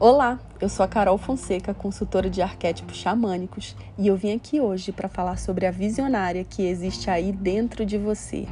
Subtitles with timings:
[0.00, 4.92] Olá, eu sou a Carol Fonseca, consultora de arquétipos xamânicos, e eu vim aqui hoje
[4.92, 8.46] para falar sobre a visionária que existe aí dentro de você.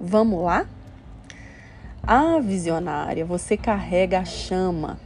[0.00, 0.64] Vamos lá?
[2.00, 5.00] Ah, visionária, você carrega a chama.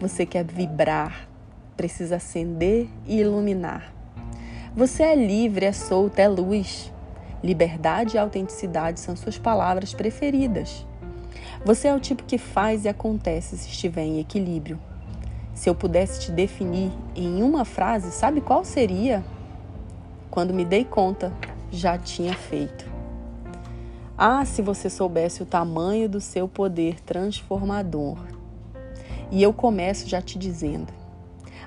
[0.00, 1.28] Você quer vibrar,
[1.76, 3.92] precisa acender e iluminar.
[4.74, 6.90] Você é livre, é solta, é luz.
[7.44, 10.86] Liberdade e autenticidade são suas palavras preferidas.
[11.62, 14.80] Você é o tipo que faz e acontece se estiver em equilíbrio.
[15.54, 19.22] Se eu pudesse te definir em uma frase, sabe qual seria?
[20.30, 21.30] Quando me dei conta,
[21.70, 22.88] já tinha feito.
[24.16, 28.16] Ah, se você soubesse o tamanho do seu poder transformador.
[29.30, 30.90] E eu começo já te dizendo: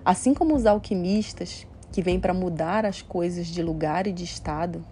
[0.03, 4.83] assim como os alquimistas que vêm para mudar as coisas de lugar e de estado,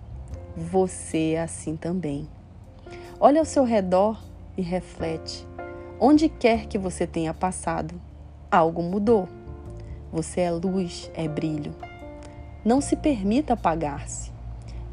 [0.56, 2.30] você é assim também.
[3.20, 4.31] Olha ao seu redor
[4.62, 5.46] e reflete.
[6.00, 8.00] Onde quer que você tenha passado,
[8.50, 9.28] algo mudou.
[10.14, 11.74] Você é luz, é brilho.
[12.64, 14.32] Não se permita apagar-se,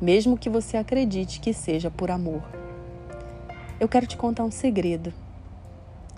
[0.00, 2.42] mesmo que você acredite que seja por amor.
[3.78, 5.12] Eu quero te contar um segredo.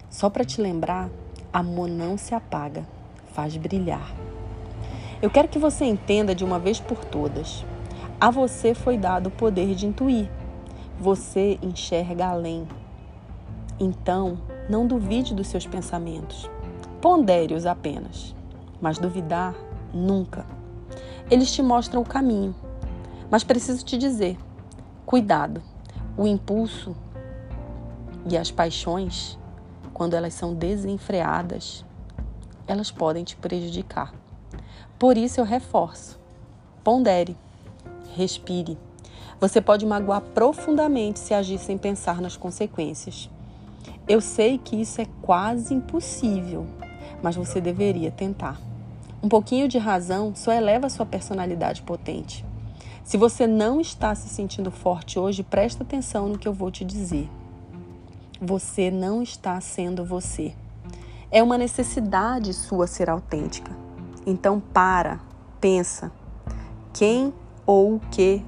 [0.09, 1.11] Só para te lembrar,
[1.53, 2.87] amor não se apaga,
[3.33, 4.15] faz brilhar.
[5.21, 7.65] Eu quero que você entenda de uma vez por todas.
[8.21, 10.31] A você foi dado o poder de intuir.
[10.99, 12.67] Você enxerga além,
[13.81, 16.49] então, não duvide dos seus pensamentos.
[17.01, 18.37] Pondere-os apenas,
[18.79, 19.55] mas duvidar
[19.93, 20.45] nunca.
[21.31, 22.55] Eles te mostram o caminho,
[23.31, 24.37] mas preciso te dizer:
[25.07, 25.63] cuidado,
[26.17, 26.95] o impulso
[28.29, 29.39] e as paixões,
[29.95, 31.85] quando elas são desenfreadas,
[32.67, 34.13] elas podem te prejudicar.
[34.99, 36.21] Por isso eu reforço:
[36.85, 37.35] pondere,
[38.15, 38.77] respire.
[39.41, 43.31] Você pode magoar profundamente se agir sem pensar nas consequências.
[44.09, 46.67] Eu sei que isso é quase impossível,
[47.23, 48.61] mas você deveria tentar.
[49.23, 52.45] Um pouquinho de razão só eleva sua personalidade potente.
[53.05, 56.85] Se você não está se sentindo forte hoje, presta atenção no que eu vou te
[56.85, 57.29] dizer.
[58.41, 60.55] Você não está sendo você.
[61.31, 63.77] É uma necessidade sua ser autêntica.
[64.27, 65.21] Então para,
[65.61, 66.11] pensa.
[66.93, 67.33] Quem
[67.67, 68.43] ou o que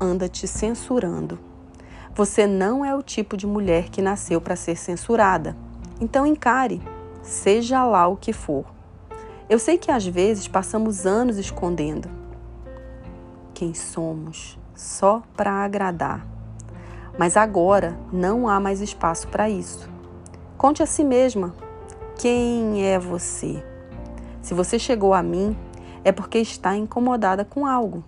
[0.00, 1.45] anda te censurando?
[2.16, 5.54] Você não é o tipo de mulher que nasceu para ser censurada.
[6.00, 6.80] Então encare,
[7.20, 8.64] seja lá o que for.
[9.50, 12.08] Eu sei que às vezes passamos anos escondendo
[13.52, 16.26] quem somos só para agradar.
[17.18, 19.86] Mas agora não há mais espaço para isso.
[20.56, 21.54] Conte a si mesma
[22.18, 23.62] quem é você.
[24.40, 25.54] Se você chegou a mim,
[26.02, 28.02] é porque está incomodada com algo.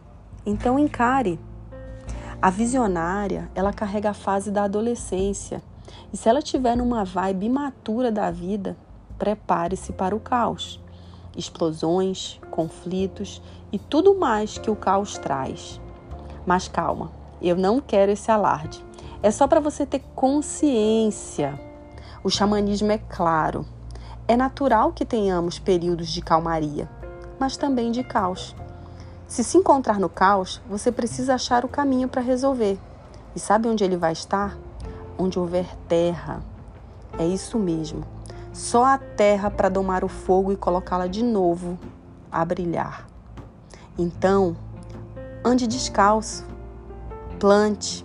[0.47, 1.39] Então encare.
[2.41, 5.61] A visionária, ela carrega a fase da adolescência.
[6.13, 8.77] E se ela tiver numa vibe imatura da vida,
[9.19, 10.81] prepare-se para o caos.
[11.37, 15.81] Explosões, conflitos e tudo mais que o caos traz.
[16.47, 17.11] Mas calma,
[17.43, 18.85] eu não quero esse alarde.
[19.21, 21.59] É só para você ter consciência.
[22.23, 23.67] O xamanismo é claro.
[24.29, 26.89] É natural que tenhamos períodos de calmaria,
[27.41, 28.55] mas também de caos.
[29.29, 32.79] Se se encontrar no caos, você precisa achar o caminho para resolver.
[33.37, 34.57] E sabe onde ele vai estar?
[35.19, 36.43] Onde houver terra.
[37.19, 38.05] É isso mesmo.
[38.55, 41.79] Só a terra para domar o fogo e colocá-la de novo
[42.33, 43.07] a brilhar.
[43.99, 44.57] Então,
[45.45, 46.47] ande descalço,
[47.39, 48.03] plante,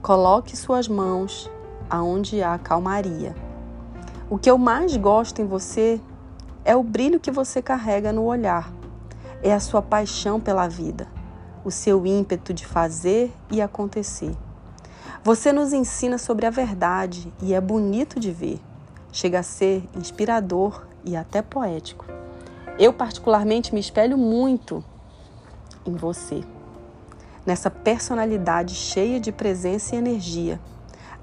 [0.00, 1.50] coloque suas mãos
[1.90, 3.34] aonde há calmaria.
[4.30, 6.00] O que eu mais gosto em você
[6.64, 8.79] é o brilho que você carrega no olhar
[9.42, 11.06] é a sua paixão pela vida,
[11.64, 14.34] o seu ímpeto de fazer e acontecer.
[15.22, 18.60] Você nos ensina sobre a verdade e é bonito de ver.
[19.12, 22.06] Chega a ser inspirador e até poético.
[22.78, 24.82] Eu, particularmente, me espelho muito
[25.84, 26.42] em você,
[27.44, 30.60] nessa personalidade cheia de presença e energia,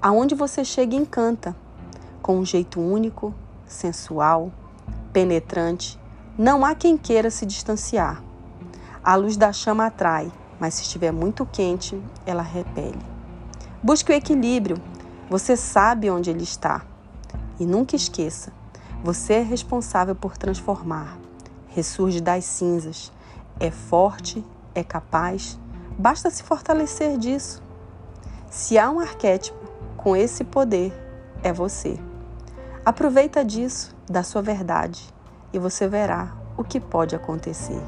[0.00, 1.56] aonde você chega e encanta,
[2.22, 3.34] com um jeito único,
[3.66, 4.52] sensual,
[5.12, 5.98] penetrante
[6.38, 8.22] não há quem queira se distanciar.
[9.02, 10.30] A luz da chama atrai,
[10.60, 13.02] mas se estiver muito quente, ela repele.
[13.82, 14.80] Busque o equilíbrio.
[15.28, 16.86] Você sabe onde ele está.
[17.58, 18.52] E nunca esqueça:
[19.02, 21.18] você é responsável por transformar.
[21.66, 23.12] Ressurge das cinzas.
[23.58, 24.44] É forte,
[24.76, 25.58] é capaz.
[25.98, 27.60] Basta se fortalecer disso.
[28.48, 29.58] Se há um arquétipo
[29.96, 30.92] com esse poder,
[31.42, 31.98] é você.
[32.84, 35.17] Aproveita disso, da sua verdade
[35.52, 37.80] e você verá o que pode acontecer.